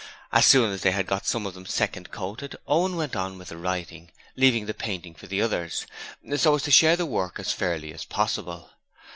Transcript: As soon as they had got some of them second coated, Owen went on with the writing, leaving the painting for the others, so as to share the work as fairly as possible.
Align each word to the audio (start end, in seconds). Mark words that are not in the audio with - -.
As 0.31 0.47
soon 0.47 0.71
as 0.71 0.81
they 0.81 0.93
had 0.93 1.05
got 1.05 1.27
some 1.27 1.45
of 1.45 1.53
them 1.53 1.67
second 1.67 2.09
coated, 2.09 2.55
Owen 2.65 2.95
went 2.95 3.15
on 3.15 3.37
with 3.37 3.49
the 3.49 3.57
writing, 3.57 4.09
leaving 4.35 4.65
the 4.65 4.73
painting 4.73 5.13
for 5.13 5.27
the 5.27 5.43
others, 5.43 5.85
so 6.37 6.55
as 6.55 6.63
to 6.63 6.71
share 6.71 6.95
the 6.95 7.05
work 7.05 7.37
as 7.37 7.53
fairly 7.53 7.93
as 7.93 8.03
possible. 8.03 8.71